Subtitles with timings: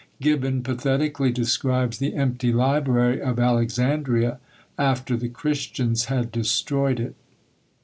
[0.19, 4.39] Gibbon pathetically describes the empty library of Alexandria,
[4.75, 7.13] after the Christians had destroyed it.